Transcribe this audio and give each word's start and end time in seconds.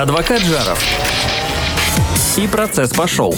Адвокат 0.00 0.40
Жаров. 0.40 0.82
И 2.38 2.46
процесс 2.46 2.88
пошел. 2.88 3.34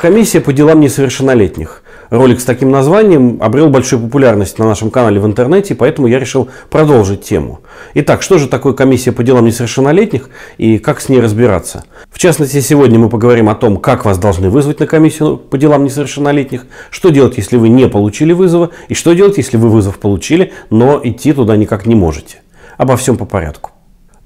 Комиссия 0.00 0.40
по 0.40 0.54
делам 0.54 0.80
несовершеннолетних. 0.80 1.82
Ролик 2.08 2.40
с 2.40 2.44
таким 2.46 2.70
названием 2.70 3.36
обрел 3.42 3.68
большую 3.68 4.00
популярность 4.00 4.58
на 4.58 4.64
нашем 4.64 4.90
канале 4.90 5.20
в 5.20 5.26
интернете, 5.26 5.74
поэтому 5.74 6.06
я 6.06 6.18
решил 6.18 6.48
продолжить 6.70 7.20
тему. 7.20 7.60
Итак, 7.92 8.22
что 8.22 8.38
же 8.38 8.48
такое 8.48 8.72
комиссия 8.72 9.12
по 9.12 9.22
делам 9.22 9.44
несовершеннолетних 9.44 10.30
и 10.56 10.78
как 10.78 11.02
с 11.02 11.10
ней 11.10 11.20
разбираться? 11.20 11.84
В 12.10 12.18
частности, 12.18 12.60
сегодня 12.60 12.98
мы 12.98 13.10
поговорим 13.10 13.50
о 13.50 13.54
том, 13.54 13.76
как 13.76 14.06
вас 14.06 14.16
должны 14.16 14.48
вызвать 14.48 14.80
на 14.80 14.86
комиссию 14.86 15.36
по 15.36 15.58
делам 15.58 15.84
несовершеннолетних, 15.84 16.64
что 16.88 17.10
делать, 17.10 17.36
если 17.36 17.58
вы 17.58 17.68
не 17.68 17.88
получили 17.88 18.32
вызова, 18.32 18.70
и 18.88 18.94
что 18.94 19.12
делать, 19.12 19.36
если 19.36 19.58
вы 19.58 19.68
вызов 19.68 19.98
получили, 19.98 20.54
но 20.70 20.98
идти 21.04 21.34
туда 21.34 21.58
никак 21.58 21.84
не 21.84 21.94
можете. 21.94 22.38
Обо 22.78 22.96
всем 22.96 23.18
по 23.18 23.26
порядку. 23.26 23.72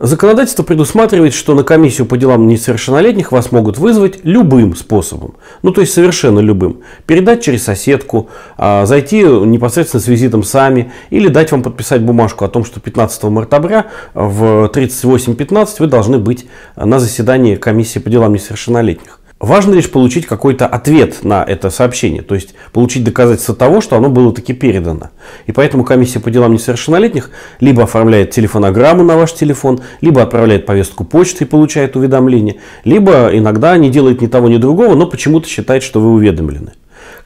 Законодательство 0.02 0.62
предусматривает, 0.62 1.34
что 1.34 1.54
на 1.54 1.62
комиссию 1.62 2.06
по 2.06 2.16
делам 2.16 2.48
несовершеннолетних 2.48 3.32
вас 3.32 3.52
могут 3.52 3.76
вызвать 3.76 4.20
любым 4.22 4.74
способом. 4.74 5.34
Ну, 5.62 5.72
то 5.72 5.82
есть 5.82 5.92
совершенно 5.92 6.38
любым. 6.38 6.80
Передать 7.04 7.42
через 7.42 7.64
соседку, 7.64 8.30
а, 8.56 8.86
зайти 8.86 9.22
непосредственно 9.22 10.00
с 10.00 10.08
визитом 10.08 10.42
сами 10.42 10.90
или 11.10 11.28
дать 11.28 11.52
вам 11.52 11.62
подписать 11.62 12.00
бумажку 12.00 12.46
о 12.46 12.48
том, 12.48 12.64
что 12.64 12.80
15 12.80 13.24
мартабря 13.24 13.88
в 14.14 14.70
38.15 14.72 15.80
вы 15.80 15.86
должны 15.86 16.18
быть 16.18 16.46
на 16.76 16.98
заседании 16.98 17.56
комиссии 17.56 17.98
по 17.98 18.08
делам 18.08 18.32
несовершеннолетних. 18.32 19.19
Важно 19.40 19.72
лишь 19.72 19.90
получить 19.90 20.26
какой-то 20.26 20.66
ответ 20.66 21.24
на 21.24 21.42
это 21.42 21.70
сообщение, 21.70 22.20
то 22.20 22.34
есть 22.34 22.54
получить 22.72 23.04
доказательство 23.04 23.54
того, 23.54 23.80
что 23.80 23.96
оно 23.96 24.10
было 24.10 24.34
таки 24.34 24.52
передано. 24.52 25.08
И 25.46 25.52
поэтому 25.52 25.82
комиссия 25.82 26.20
по 26.20 26.30
делам 26.30 26.52
несовершеннолетних 26.52 27.30
либо 27.58 27.84
оформляет 27.84 28.32
телефонограмму 28.32 29.02
на 29.02 29.16
ваш 29.16 29.32
телефон, 29.32 29.80
либо 30.02 30.20
отправляет 30.20 30.66
повестку 30.66 31.04
почты 31.04 31.44
и 31.44 31.46
получает 31.46 31.96
уведомление, 31.96 32.56
либо 32.84 33.30
иногда 33.32 33.78
не 33.78 33.88
делает 33.88 34.20
ни 34.20 34.26
того, 34.26 34.50
ни 34.50 34.58
другого, 34.58 34.94
но 34.94 35.06
почему-то 35.06 35.48
считает, 35.48 35.82
что 35.82 36.00
вы 36.00 36.10
уведомлены. 36.10 36.72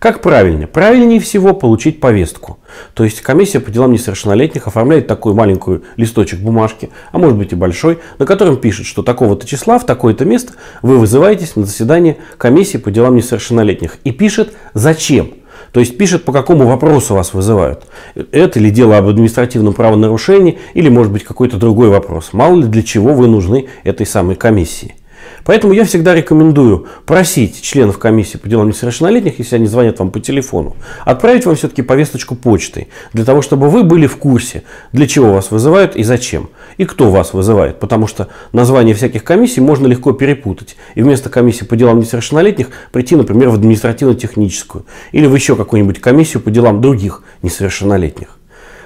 Как 0.05 0.21
правильнее? 0.21 0.67
Правильнее 0.67 1.19
всего 1.19 1.55
получить 1.55 1.99
повестку. 1.99 2.59
То 2.93 3.05
есть 3.05 3.23
комиссия 3.23 3.59
по 3.59 3.71
делам 3.71 3.93
несовершеннолетних 3.93 4.67
оформляет 4.67 5.07
такой 5.07 5.33
маленький 5.33 5.81
листочек 5.97 6.41
бумажки, 6.41 6.91
а 7.11 7.17
может 7.17 7.39
быть 7.39 7.53
и 7.53 7.57
большой, 7.57 8.01
на 8.19 8.27
котором 8.27 8.59
пишет, 8.59 8.85
что 8.85 9.03
такого-то 9.03 9.47
числа 9.47 9.79
в 9.79 9.87
такое-то 9.87 10.27
место 10.27 10.53
вы 10.83 10.99
вызываетесь 10.99 11.57
на 11.57 11.65
заседание 11.65 12.19
комиссии 12.37 12.77
по 12.77 12.91
делам 12.91 13.17
несовершеннолетних. 13.17 13.97
И 14.05 14.11
пишет 14.11 14.53
зачем. 14.75 15.33
То 15.73 15.81
есть 15.81 15.97
пишет, 15.97 16.25
по 16.25 16.33
какому 16.33 16.67
вопросу 16.67 17.15
вас 17.15 17.33
вызывают. 17.33 17.87
Это 18.15 18.61
ли 18.61 18.71
дело 18.71 18.99
об 18.99 19.09
административном 19.09 19.73
правонарушении 19.73 20.59
или 20.75 20.91
может 20.91 21.15
быть 21.15 21.25
какой-то 21.25 21.57
другой 21.57 21.89
вопрос. 21.89 22.35
Мало 22.35 22.57
ли 22.57 22.67
для 22.67 22.83
чего 22.83 23.15
вы 23.15 23.27
нужны 23.27 23.69
этой 23.85 24.05
самой 24.05 24.37
комиссии. 24.37 24.97
Поэтому 25.45 25.73
я 25.73 25.85
всегда 25.85 26.15
рекомендую 26.15 26.87
просить 27.07 27.61
членов 27.63 27.99
комиссии 27.99 28.39
по 28.39 28.49
делам 28.49 28.69
несовершеннолетних, 28.69 29.39
если 29.39 29.57
они 29.57 29.67
звонят 29.67 29.99
вам 29.99 30.11
по 30.11 30.21
телефону, 30.21 30.77
отправить 31.05 31.47
вам 31.47 31.55
все-таки 31.55 31.83
повесточку 31.83 32.35
почтой, 32.35 32.89
для 33.13 33.25
того, 33.25 33.43
чтобы 33.43 33.69
вы 33.69 33.85
были 33.85 34.07
в 34.07 34.17
курсе, 34.17 34.63
для 34.93 35.07
чего 35.07 35.33
вас 35.33 35.51
вызывают 35.51 35.97
и 35.97 36.03
зачем, 36.03 36.49
и 36.79 36.85
кто 36.85 37.11
вас 37.11 37.35
вызывает. 37.35 37.79
Потому 37.79 38.07
что 38.07 38.29
название 38.53 38.95
всяких 38.95 39.25
комиссий 39.25 39.61
можно 39.61 39.87
легко 39.87 40.13
перепутать. 40.13 40.77
И 40.95 41.03
вместо 41.03 41.29
комиссии 41.29 41.65
по 41.65 41.77
делам 41.77 42.01
несовершеннолетних 42.01 42.69
прийти, 42.93 43.17
например, 43.17 43.51
в 43.51 43.55
административно-техническую 43.55 44.87
или 45.13 45.27
в 45.27 45.35
еще 45.35 45.57
какую-нибудь 45.57 46.01
комиссию 46.01 46.43
по 46.43 46.51
делам 46.51 46.81
других 46.81 47.23
несовершеннолетних. 47.43 48.34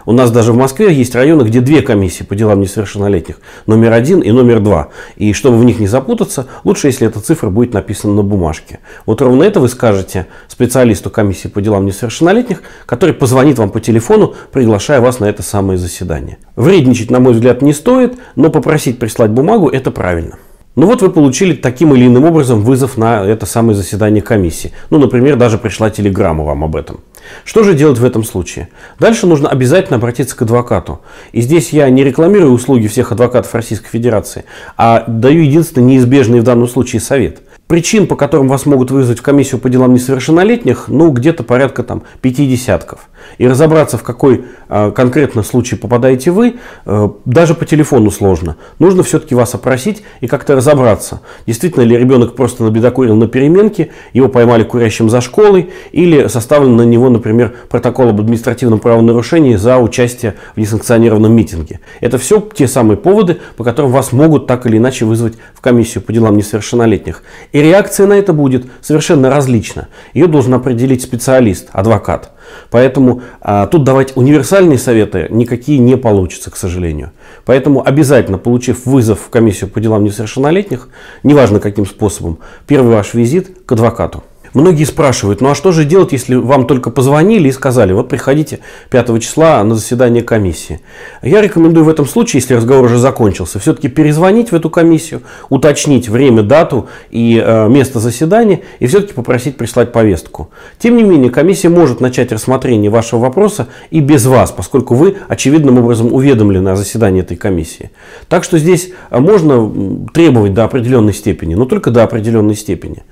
У 0.08 0.12
нас 0.12 0.30
даже 0.30 0.54
в 0.54 0.56
Москве 0.56 0.90
есть 0.90 1.14
районы, 1.14 1.42
где 1.42 1.60
две 1.60 1.82
комиссии 1.82 2.24
по 2.24 2.34
делам 2.34 2.62
несовершеннолетних. 2.62 3.40
Номер 3.66 3.92
один 3.92 4.20
и 4.20 4.30
номер 4.30 4.60
два. 4.60 4.88
И 5.16 5.34
чтобы 5.34 5.58
в 5.58 5.64
них 5.66 5.80
не 5.80 5.86
запутаться, 5.86 6.46
лучше, 6.64 6.86
если 6.86 7.06
эта 7.06 7.20
цифра 7.20 7.50
будет 7.50 7.74
написана 7.74 8.14
на 8.14 8.22
бумажке. 8.22 8.78
Вот 9.04 9.20
ровно 9.20 9.42
это 9.42 9.60
вы 9.60 9.68
скажете 9.68 10.26
специалисту 10.48 11.10
комиссии 11.10 11.48
по 11.48 11.60
делам 11.60 11.84
несовершеннолетних, 11.84 12.62
который 12.86 13.14
позвонит 13.14 13.58
вам 13.58 13.68
по 13.68 13.80
телефону, 13.80 14.34
приглашая 14.50 15.02
вас 15.02 15.20
на 15.20 15.26
это 15.26 15.42
самое 15.42 15.78
заседание. 15.78 16.38
Вредничать, 16.56 17.10
на 17.10 17.20
мой 17.20 17.34
взгляд, 17.34 17.60
не 17.60 17.74
стоит, 17.74 18.16
но 18.34 18.48
попросить 18.48 18.98
прислать 18.98 19.32
бумагу– 19.32 19.68
это 19.68 19.90
правильно. 19.90 20.38
Ну 20.78 20.86
вот 20.86 21.02
вы 21.02 21.10
получили 21.10 21.54
таким 21.54 21.92
или 21.92 22.06
иным 22.06 22.24
образом 22.24 22.60
вызов 22.60 22.96
на 22.96 23.24
это 23.26 23.46
самое 23.46 23.76
заседание 23.76 24.22
комиссии. 24.22 24.70
Ну, 24.90 24.98
например, 25.00 25.34
даже 25.34 25.58
пришла 25.58 25.90
телеграмма 25.90 26.44
вам 26.44 26.62
об 26.62 26.76
этом. 26.76 27.00
Что 27.44 27.64
же 27.64 27.74
делать 27.74 27.98
в 27.98 28.04
этом 28.04 28.22
случае? 28.22 28.68
Дальше 29.00 29.26
нужно 29.26 29.48
обязательно 29.48 29.96
обратиться 29.96 30.36
к 30.36 30.42
адвокату. 30.42 31.00
И 31.32 31.40
здесь 31.40 31.70
я 31.70 31.90
не 31.90 32.04
рекламирую 32.04 32.52
услуги 32.52 32.86
всех 32.86 33.10
адвокатов 33.10 33.52
Российской 33.56 33.88
Федерации, 33.88 34.44
а 34.76 35.02
даю 35.08 35.42
единственный 35.42 35.94
неизбежный 35.94 36.38
в 36.38 36.44
данном 36.44 36.68
случае 36.68 37.00
совет. 37.00 37.40
Причин, 37.66 38.06
по 38.06 38.14
которым 38.14 38.46
вас 38.46 38.64
могут 38.64 38.92
вызвать 38.92 39.18
в 39.18 39.22
комиссию 39.22 39.60
по 39.60 39.68
делам 39.68 39.92
несовершеннолетних, 39.92 40.84
ну, 40.86 41.10
где-то 41.10 41.42
порядка 41.42 41.82
там 41.82 42.04
пяти 42.22 42.46
десятков. 42.46 43.08
И 43.38 43.46
разобраться, 43.46 43.98
в 43.98 44.02
какой 44.02 44.44
э, 44.68 44.90
конкретно 44.92 45.42
случай 45.42 45.76
попадаете 45.76 46.30
вы, 46.30 46.56
э, 46.86 47.08
даже 47.24 47.54
по 47.54 47.64
телефону 47.64 48.10
сложно. 48.10 48.56
Нужно 48.78 49.02
все-таки 49.02 49.34
вас 49.34 49.54
опросить 49.54 50.02
и 50.20 50.26
как-то 50.26 50.56
разобраться. 50.56 51.20
Действительно 51.46 51.84
ли 51.84 51.96
ребенок 51.96 52.34
просто 52.34 52.64
набедокурил 52.64 53.16
на 53.16 53.28
переменке, 53.28 53.90
его 54.12 54.28
поймали 54.28 54.62
курящим 54.62 55.10
за 55.10 55.20
школой, 55.20 55.70
или 55.92 56.28
составлен 56.28 56.76
на 56.76 56.82
него, 56.82 57.08
например, 57.10 57.54
протокол 57.68 58.08
об 58.08 58.20
административном 58.20 58.78
правонарушении 58.78 59.56
за 59.56 59.78
участие 59.78 60.34
в 60.54 60.60
несанкционированном 60.60 61.32
митинге. 61.32 61.80
Это 62.00 62.18
все 62.18 62.40
те 62.40 62.68
самые 62.68 62.96
поводы, 62.96 63.38
по 63.56 63.64
которым 63.64 63.92
вас 63.92 64.12
могут 64.12 64.46
так 64.46 64.66
или 64.66 64.78
иначе 64.78 65.04
вызвать 65.04 65.34
в 65.54 65.60
комиссию 65.60 66.02
по 66.02 66.12
делам 66.12 66.36
несовершеннолетних. 66.36 67.22
И 67.52 67.60
реакция 67.60 68.06
на 68.06 68.14
это 68.14 68.32
будет 68.32 68.66
совершенно 68.80 69.30
различна. 69.30 69.88
Ее 70.14 70.26
должен 70.26 70.54
определить 70.54 71.02
специалист, 71.02 71.68
адвокат. 71.72 72.32
Поэтому 72.70 73.22
а, 73.40 73.66
тут 73.66 73.84
давать 73.84 74.16
универсальные 74.16 74.78
советы 74.78 75.26
никакие 75.30 75.78
не 75.78 75.96
получится, 75.96 76.50
к 76.50 76.56
сожалению. 76.56 77.12
Поэтому 77.44 77.86
обязательно, 77.86 78.38
получив 78.38 78.86
вызов 78.86 79.20
в 79.20 79.30
комиссию 79.30 79.70
по 79.70 79.80
делам 79.80 80.04
несовершеннолетних, 80.04 80.88
неважно 81.22 81.60
каким 81.60 81.86
способом, 81.86 82.38
первый 82.66 82.94
ваш 82.94 83.14
визит 83.14 83.64
к 83.64 83.72
адвокату. 83.72 84.22
Многие 84.54 84.84
спрашивают, 84.84 85.40
ну 85.40 85.50
а 85.50 85.54
что 85.54 85.72
же 85.72 85.84
делать, 85.84 86.12
если 86.12 86.34
вам 86.34 86.66
только 86.66 86.90
позвонили 86.90 87.48
и 87.48 87.52
сказали, 87.52 87.92
вот 87.92 88.08
приходите 88.08 88.60
5 88.90 89.22
числа 89.22 89.62
на 89.64 89.74
заседание 89.74 90.22
комиссии. 90.22 90.80
Я 91.22 91.40
рекомендую 91.40 91.84
в 91.84 91.88
этом 91.88 92.06
случае, 92.06 92.40
если 92.40 92.54
разговор 92.54 92.86
уже 92.86 92.98
закончился, 92.98 93.58
все-таки 93.58 93.88
перезвонить 93.88 94.52
в 94.52 94.54
эту 94.54 94.70
комиссию, 94.70 95.22
уточнить 95.48 96.08
время, 96.08 96.42
дату 96.42 96.88
и 97.10 97.42
э, 97.44 97.68
место 97.68 98.00
заседания 98.00 98.62
и 98.78 98.86
все-таки 98.86 99.12
попросить 99.12 99.56
прислать 99.56 99.92
повестку. 99.92 100.50
Тем 100.78 100.96
не 100.96 101.02
менее, 101.02 101.30
комиссия 101.30 101.68
может 101.68 102.00
начать 102.00 102.32
рассмотрение 102.32 102.90
вашего 102.90 103.20
вопроса 103.20 103.68
и 103.90 104.00
без 104.00 104.26
вас, 104.26 104.50
поскольку 104.50 104.94
вы 104.94 105.16
очевидным 105.28 105.78
образом 105.78 106.12
уведомлены 106.12 106.70
о 106.70 106.76
заседании 106.76 107.22
этой 107.22 107.36
комиссии. 107.36 107.90
Так 108.28 108.44
что 108.44 108.58
здесь 108.58 108.92
э, 109.10 109.18
можно 109.18 110.06
требовать 110.12 110.54
до 110.54 110.64
определенной 110.64 111.12
степени, 111.12 111.54
но 111.54 111.64
только 111.64 111.90
до 111.90 112.02
определенной 112.02 112.54
степени. 112.54 113.02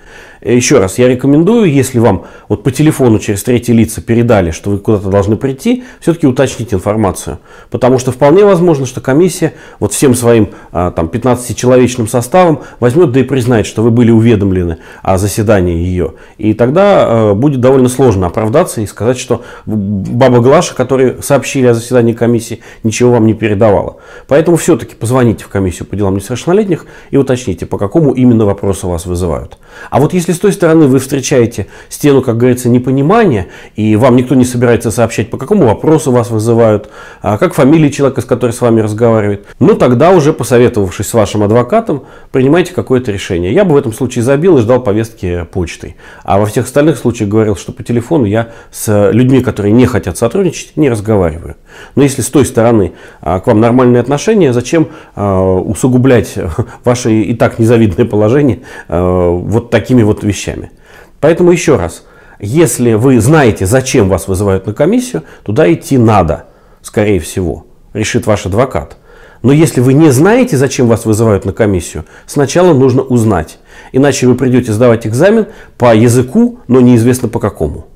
Еще 0.42 0.78
раз, 0.78 0.98
я 0.98 1.08
рекомендую, 1.08 1.70
если 1.70 1.98
вам 1.98 2.26
вот 2.48 2.62
по 2.62 2.70
телефону 2.70 3.18
через 3.18 3.42
третьи 3.42 3.72
лица 3.72 4.00
передали, 4.00 4.50
что 4.50 4.70
вы 4.70 4.78
куда-то 4.78 5.08
должны 5.08 5.36
прийти, 5.36 5.84
все-таки 6.00 6.26
уточнить 6.26 6.72
информацию. 6.72 7.38
Потому 7.70 7.98
что 7.98 8.12
вполне 8.12 8.44
возможно, 8.44 8.86
что 8.86 9.00
комиссия 9.00 9.54
вот 9.80 9.92
всем 9.92 10.14
своим 10.14 10.50
а, 10.72 10.90
там, 10.90 11.06
15-человечным 11.06 12.06
составом 12.06 12.62
возьмет 12.80 13.12
да 13.12 13.20
и 13.20 13.22
признает, 13.22 13.66
что 13.66 13.82
вы 13.82 13.90
были 13.90 14.10
уведомлены 14.10 14.78
о 15.02 15.18
заседании 15.18 15.76
ее. 15.76 16.14
И 16.38 16.54
тогда 16.54 17.06
э, 17.08 17.34
будет 17.34 17.60
довольно 17.60 17.88
сложно 17.88 18.26
оправдаться 18.26 18.80
и 18.80 18.86
сказать, 18.86 19.18
что 19.18 19.42
баба 19.64 20.40
Глаша, 20.40 20.74
которые 20.74 21.22
сообщили 21.22 21.66
о 21.66 21.74
заседании 21.74 22.12
комиссии, 22.12 22.60
ничего 22.82 23.12
вам 23.12 23.26
не 23.26 23.34
передавала. 23.34 23.96
Поэтому 24.28 24.56
все-таки 24.56 24.94
позвоните 24.94 25.44
в 25.44 25.48
комиссию 25.48 25.88
по 25.88 25.96
делам 25.96 26.16
несовершеннолетних 26.16 26.86
и 27.10 27.16
уточните, 27.16 27.66
по 27.66 27.78
какому 27.78 28.12
именно 28.12 28.44
вопросу 28.44 28.88
вас 28.88 29.06
вызывают. 29.06 29.58
Вот 30.00 30.12
если 30.12 30.32
с 30.32 30.38
той 30.38 30.52
стороны 30.52 30.86
вы 30.86 30.98
встречаете 30.98 31.68
стену, 31.88 32.22
как 32.22 32.36
говорится, 32.36 32.68
непонимания, 32.68 33.46
и 33.76 33.96
вам 33.96 34.16
никто 34.16 34.34
не 34.34 34.44
собирается 34.44 34.90
сообщать, 34.90 35.30
по 35.30 35.38
какому 35.38 35.66
вопросу 35.66 36.10
вас 36.10 36.30
вызывают, 36.30 36.90
а 37.22 37.38
как 37.38 37.54
фамилия 37.54 37.90
человека, 37.90 38.20
с 38.20 38.24
которым 38.24 38.54
с 38.54 38.60
вами 38.60 38.80
разговаривает, 38.80 39.46
ну 39.58 39.74
тогда 39.74 40.10
уже 40.10 40.32
посоветовавшись 40.32 41.06
с 41.06 41.14
вашим 41.14 41.42
адвокатом, 41.42 42.04
принимайте 42.32 42.72
какое-то 42.74 43.12
решение. 43.12 43.52
Я 43.52 43.64
бы 43.64 43.74
в 43.74 43.76
этом 43.76 43.92
случае 43.92 44.24
забил 44.24 44.58
и 44.58 44.60
ждал 44.60 44.82
повестки 44.82 45.46
почтой. 45.52 45.96
А 46.24 46.38
во 46.38 46.46
всех 46.46 46.66
остальных 46.66 46.98
случаях 46.98 47.30
говорил, 47.30 47.56
что 47.56 47.72
по 47.72 47.82
телефону 47.82 48.24
я 48.24 48.48
с 48.70 49.10
людьми, 49.12 49.40
которые 49.40 49.72
не 49.72 49.86
хотят 49.86 50.18
сотрудничать, 50.18 50.76
не 50.76 50.90
разговариваю. 50.90 51.56
Но 51.94 52.02
если 52.02 52.22
с 52.22 52.28
той 52.28 52.44
стороны 52.44 52.92
а, 53.20 53.40
к 53.40 53.46
вам 53.46 53.60
нормальные 53.60 54.00
отношения, 54.00 54.52
зачем 54.52 54.88
а, 55.14 55.54
усугублять 55.58 56.34
ваше 56.84 57.12
и 57.12 57.34
так 57.34 57.58
незавидное 57.58 58.06
положение 58.06 58.60
вот 58.88 59.70
такими 59.86 60.02
вот 60.02 60.24
вещами. 60.24 60.72
Поэтому 61.20 61.52
еще 61.52 61.76
раз, 61.76 62.02
если 62.40 62.94
вы 62.94 63.20
знаете, 63.20 63.66
зачем 63.66 64.08
вас 64.08 64.26
вызывают 64.26 64.66
на 64.66 64.74
комиссию, 64.74 65.22
туда 65.44 65.72
идти 65.72 65.96
надо, 65.96 66.46
скорее 66.82 67.20
всего, 67.20 67.66
решит 67.94 68.26
ваш 68.26 68.46
адвокат. 68.46 68.96
Но 69.42 69.52
если 69.52 69.80
вы 69.80 69.92
не 69.92 70.10
знаете, 70.10 70.56
зачем 70.56 70.88
вас 70.88 71.04
вызывают 71.04 71.44
на 71.44 71.52
комиссию, 71.52 72.04
сначала 72.26 72.74
нужно 72.74 73.02
узнать. 73.02 73.58
Иначе 73.92 74.26
вы 74.26 74.34
придете 74.34 74.72
сдавать 74.72 75.06
экзамен 75.06 75.46
по 75.78 75.94
языку, 75.94 76.58
но 76.66 76.80
неизвестно 76.80 77.28
по 77.28 77.38
какому. 77.38 77.86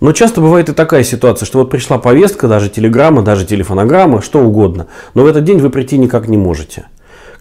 Но 0.00 0.12
часто 0.12 0.42
бывает 0.42 0.68
и 0.68 0.74
такая 0.74 1.02
ситуация, 1.02 1.46
что 1.46 1.60
вот 1.60 1.70
пришла 1.70 1.96
повестка, 1.96 2.46
даже 2.46 2.68
телеграмма, 2.68 3.22
даже 3.22 3.46
телефонограмма, 3.46 4.20
что 4.20 4.40
угодно, 4.40 4.88
но 5.14 5.22
в 5.22 5.26
этот 5.26 5.44
день 5.44 5.60
вы 5.60 5.70
прийти 5.70 5.96
никак 5.96 6.28
не 6.28 6.36
можете. 6.36 6.88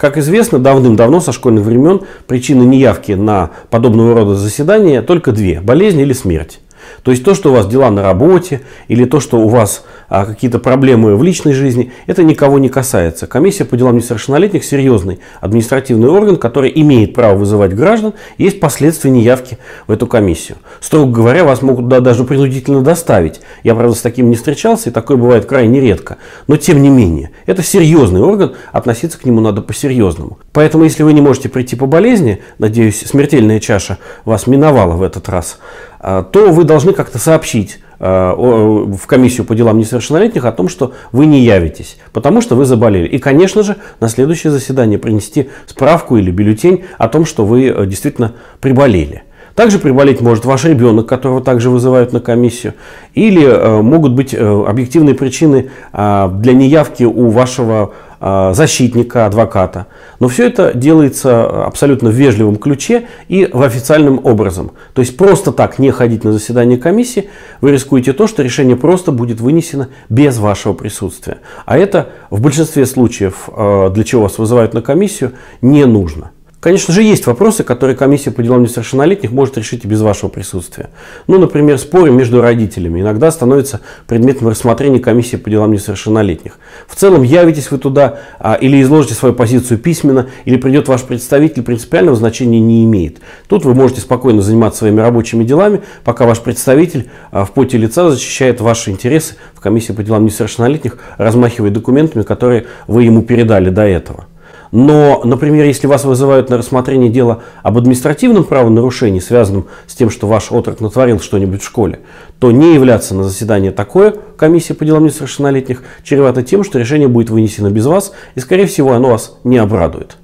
Как 0.02 0.18
известно, 0.18 0.58
давным-давно 0.58 1.20
со 1.20 1.32
школьных 1.32 1.64
времен 1.64 2.02
причины 2.26 2.64
неявки 2.64 3.12
на 3.12 3.52
подобного 3.70 4.16
рода 4.16 4.34
заседания 4.34 5.04
только 5.04 5.32
две– 5.32 5.62
болезнь 5.62 6.00
или 6.00 6.12
смерть. 6.12 6.60
То 7.04 7.12
есть 7.12 7.24
то, 7.24 7.36
что 7.36 7.52
у 7.52 7.54
вас 7.54 7.68
дела 7.68 7.92
на 7.92 8.02
работе, 8.02 8.62
или 8.88 9.06
то, 9.06 9.20
что 9.20 9.38
у 9.38 9.48
вас 9.48 9.86
какие-то 10.12 10.60
проблемы 10.60 11.16
в 11.16 11.24
личной 11.24 11.54
жизни, 11.54 11.94
это 12.06 12.22
никого 12.22 12.60
не 12.60 12.68
касается. 12.68 13.28
Комиссия 13.28 13.64
по 13.64 13.78
делам 13.78 13.96
несовершеннолетних 13.96 14.66
серьезный 14.66 15.22
административный 15.40 16.10
орган, 16.10 16.36
который 16.36 16.70
имеет 16.76 17.14
право 17.14 17.38
вызывать 17.38 17.74
граждан, 17.74 18.14
есть 18.38 18.60
последствия 18.60 19.10
неявки 19.10 19.58
в 19.88 19.92
эту 19.92 20.08
комиссию. 20.08 20.58
Строго 20.82 21.10
говоря, 21.10 21.46
вас 21.46 21.62
могут 21.62 21.88
да, 21.88 22.02
даже 22.02 22.26
принудительно 22.26 22.82
доставить. 22.82 23.40
Я, 23.64 23.74
правда, 23.74 23.96
с 23.96 24.02
таким 24.02 24.30
не 24.30 24.36
встречался, 24.36 24.90
и 24.90 24.92
такое 24.92 25.16
бывает 25.16 25.46
крайне 25.46 25.80
редко. 25.80 26.18
Но 26.48 26.58
тем 26.58 26.82
не 26.82 26.90
менее, 26.90 27.32
это 27.46 27.64
серьезный 27.64 28.20
орган, 28.20 28.54
относиться 28.74 29.18
к 29.18 29.26
нему 29.26 29.40
надо 29.40 29.62
по-серьезному. 29.62 30.40
Поэтому, 30.52 30.84
если 30.84 31.04
вы 31.04 31.14
не 31.14 31.22
можете 31.22 31.48
прийти 31.48 31.78
по 31.78 31.86
болезни, 31.86 32.42
надеюсь, 32.58 33.00
смертельная 33.00 33.62
чаша 33.62 33.98
вас 34.26 34.46
миновала 34.46 34.96
в 34.96 35.04
этот 35.04 35.30
раз, 35.30 35.60
а, 36.00 36.24
то 36.24 36.52
вы 36.52 36.66
должны 36.66 36.92
как-то 36.94 37.18
сообщить 37.18 37.80
а, 37.80 37.91
в 38.02 39.06
комиссию 39.06 39.46
по 39.46 39.54
делам 39.54 39.78
несовершеннолетних 39.78 40.46
о 40.46 40.52
том, 40.52 40.70
что 40.70 40.94
вы 41.12 41.28
не 41.28 41.42
явитесь, 41.42 41.98
потому 42.14 42.42
что 42.42 42.56
вы 42.56 42.66
заболели. 42.66 43.08
И, 43.08 43.20
конечно 43.20 43.62
же, 43.62 43.78
на 44.00 44.10
следующее 44.10 44.52
заседание 44.52 44.98
принести 44.98 45.50
справку 45.68 46.18
или 46.18 46.32
бюллетень 46.32 46.86
о 46.98 47.08
том, 47.08 47.26
что 47.26 47.46
вы 47.46 47.68
э, 47.68 47.86
действительно 47.86 48.34
приболели. 48.60 49.24
Также 49.56 49.80
приболеть 49.80 50.22
может 50.22 50.46
ваш 50.46 50.64
ребенок, 50.66 51.08
которого 51.08 51.42
также 51.42 51.70
вызывают 51.70 52.14
на 52.14 52.20
комиссию. 52.22 52.74
Или 53.14 53.46
э, 53.46 53.82
могут 53.82 54.14
быть 54.14 54.34
э, 54.34 54.38
объективные 54.40 55.14
причины 55.14 55.70
э, 55.94 56.30
для 56.34 56.54
неявки 56.54 57.04
у 57.04 57.30
вашего 57.30 57.92
э, 57.92 58.11
защитника, 58.22 59.26
адвоката. 59.26 59.88
Но 60.20 60.28
все 60.28 60.48
это 60.48 60.74
делается 60.76 61.66
абсолютно 61.66 62.10
в 62.10 62.14
вежливом 62.14 62.58
ключе 62.58 63.08
и 63.28 63.50
в 63.52 63.64
официальном 63.64 64.24
образом. 64.24 64.72
То 64.94 65.02
есть 65.02 65.18
просто 65.18 65.52
так 65.52 65.80
не 65.80 65.90
ходить 65.92 66.24
на 66.24 66.32
заседание 66.32 66.78
комиссии, 66.78 67.30
вы 67.62 67.72
рискуете 67.72 68.14
то, 68.14 68.28
что 68.28 68.44
решение 68.44 68.76
просто 68.76 69.12
будет 69.12 69.42
вынесено 69.42 69.90
без 70.10 70.38
вашего 70.38 70.74
присутствия. 70.74 71.40
А 71.66 71.78
это 71.78 72.10
в 72.30 72.42
большинстве 72.42 72.86
случаев, 72.86 73.50
э, 73.56 73.90
для 73.92 74.04
чего 74.04 74.24
вас 74.24 74.38
вызывают 74.38 74.74
на 74.74 74.82
комиссию, 74.82 75.34
не 75.62 75.86
нужно. 75.86 76.32
Конечно 76.62 76.94
же, 76.94 77.02
есть 77.02 77.26
вопросы, 77.26 77.64
которые 77.64 77.98
комиссия 77.98 78.30
по 78.30 78.44
делам 78.44 78.62
несовершеннолетних 78.62 79.32
может 79.32 79.58
решить 79.58 79.84
и 79.84 79.88
без 79.88 80.02
вашего 80.02 80.30
присутствия. 80.30 80.92
Ну, 81.26 81.40
например, 81.40 81.80
споры 81.80 82.12
между 82.12 82.40
родителями 82.40 83.02
иногда 83.02 83.32
становятся 83.32 83.82
предметом 84.06 84.48
рассмотрения 84.48 85.00
комиссии 85.00 85.38
по 85.38 85.50
делам 85.50 85.72
несовершеннолетних. 85.72 86.60
В 86.88 86.96
целом, 86.96 87.24
явитесь 87.24 87.72
вы 87.72 87.80
туда 87.80 88.20
а, 88.38 88.54
или 88.54 88.80
изложите 88.80 89.16
свою 89.16 89.34
позицию 89.34 89.80
письменно, 89.80 90.28
или 90.46 90.56
придет 90.56 90.88
ваш 90.88 91.02
представитель, 91.02 91.64
принципиального 91.64 92.16
значения 92.16 92.60
не 92.60 92.84
имеет. 92.84 93.22
Тут 93.48 93.66
вы 93.66 93.74
можете 93.74 94.02
спокойно 94.02 94.44
заниматься 94.44 94.80
своими 94.80 95.02
рабочими 95.02 95.44
делами, 95.44 95.82
пока 96.04 96.28
ваш 96.28 96.42
представитель 96.42 97.10
а, 97.32 97.44
в 97.44 97.54
поте 97.54 97.80
лица 97.80 98.12
защищает 98.12 98.62
ваши 98.62 98.92
интересы 98.92 99.34
в 99.56 99.62
комиссии 99.62 99.94
по 99.94 100.04
делам 100.04 100.26
несовершеннолетних, 100.26 101.00
размахивая 101.18 101.72
документами, 101.72 102.22
которые 102.22 102.68
вы 102.86 103.02
ему 103.02 103.24
передали 103.24 103.72
до 103.72 103.82
этого. 103.82 104.28
Но, 104.72 105.22
например, 105.26 105.66
если 105.66 105.86
вас 105.86 106.06
вызывают 106.06 106.50
на 106.50 106.58
рассмотрение 106.58 107.10
дела 107.10 107.44
об 107.62 107.78
административном 107.78 108.46
правонарушении, 108.46 109.20
связанном 109.20 109.68
с 109.86 109.96
тем, 109.96 110.10
что 110.10 110.28
ваш 110.28 110.52
отрок 110.52 110.80
натворил 110.80 111.20
что-нибудь 111.20 111.62
в 111.62 111.66
школе, 111.66 112.00
то 112.40 112.52
не 112.52 112.74
являться 112.74 113.14
на 113.14 113.24
заседание 113.24 113.72
такое 113.72 114.16
комиссии 114.38 114.72
по 114.72 114.86
делам 114.86 115.04
несовершеннолетних 115.04 115.84
чревато 116.04 116.42
тем, 116.42 116.64
что 116.64 116.80
решение 116.80 117.10
будет 117.10 117.30
вынесено 117.30 117.70
без 117.70 117.86
вас, 117.86 118.14
и, 118.36 118.40
скорее 118.40 118.66
всего, 118.66 118.94
оно 118.94 119.10
вас 119.10 119.38
не 119.44 119.58
обрадует. 119.58 120.18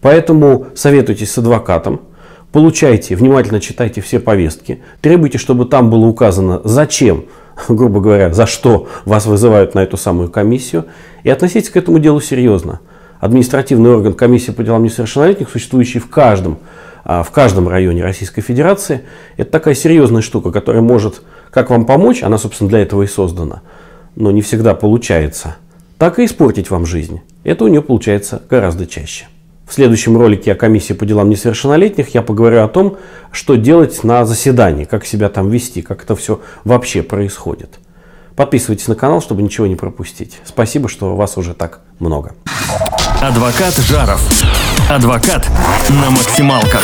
Поэтому 0.00 0.68
советуйтесь 0.74 1.30
с 1.30 1.36
адвокатом, 1.36 2.00
получайте, 2.52 3.16
внимательно 3.16 3.60
читайте 3.60 4.00
все 4.00 4.18
повестки, 4.18 4.82
требуйте, 5.02 5.36
чтобы 5.36 5.66
там 5.66 5.90
было 5.90 6.06
указано, 6.06 6.62
зачем 6.64 7.26
грубо 7.68 8.00
говоря, 8.00 8.32
за 8.32 8.46
что 8.46 8.88
вас 9.04 9.26
вызывают 9.26 9.74
на 9.74 9.80
эту 9.80 9.98
самую 9.98 10.30
комиссию, 10.30 10.86
и 11.24 11.28
относитесь 11.28 11.68
к 11.68 11.76
этому 11.76 11.98
делу 11.98 12.18
серьезно 12.22 12.80
административный 13.20 13.90
орган 13.90 14.14
комиссии 14.14 14.50
по 14.50 14.62
делам 14.64 14.82
несовершеннолетних, 14.82 15.48
существующий 15.48 15.98
в 15.98 16.08
каждом, 16.08 16.58
а, 17.04 17.22
в 17.22 17.30
каждом 17.30 17.68
районе 17.68 18.02
Российской 18.02 18.40
Федерации. 18.40 19.02
Это 19.36 19.50
такая 19.50 19.74
серьезная 19.74 20.22
штука, 20.22 20.50
которая 20.50 20.82
может 20.82 21.22
как 21.50 21.70
вам 21.70 21.84
помочь, 21.84 22.22
она, 22.22 22.38
собственно, 22.38 22.70
для 22.70 22.80
этого 22.80 23.02
и 23.02 23.06
создана, 23.06 23.62
но 24.16 24.30
не 24.30 24.40
всегда 24.40 24.74
получается, 24.74 25.56
так 25.98 26.18
и 26.18 26.24
испортить 26.24 26.70
вам 26.70 26.86
жизнь. 26.86 27.20
Это 27.44 27.64
у 27.64 27.68
нее 27.68 27.82
получается 27.82 28.42
гораздо 28.48 28.86
чаще. 28.86 29.26
В 29.66 29.72
следующем 29.72 30.16
ролике 30.16 30.52
о 30.52 30.56
комиссии 30.56 30.94
по 30.94 31.06
делам 31.06 31.30
несовершеннолетних 31.30 32.08
я 32.14 32.22
поговорю 32.22 32.62
о 32.62 32.68
том, 32.68 32.96
что 33.30 33.54
делать 33.54 34.02
на 34.02 34.24
заседании, 34.24 34.84
как 34.84 35.04
себя 35.06 35.28
там 35.28 35.48
вести, 35.48 35.80
как 35.80 36.02
это 36.02 36.16
все 36.16 36.40
вообще 36.64 37.02
происходит. 37.02 37.78
Подписывайтесь 38.34 38.88
на 38.88 38.94
канал, 38.94 39.20
чтобы 39.20 39.42
ничего 39.42 39.66
не 39.66 39.76
пропустить. 39.76 40.38
Спасибо, 40.44 40.88
что 40.88 41.14
вас 41.14 41.36
уже 41.36 41.54
так 41.54 41.80
много. 41.98 42.34
Адвокат 43.22 43.74
Жаров. 43.86 44.20
Адвокат 44.88 45.46
на 45.88 46.10
максималках. 46.10 46.82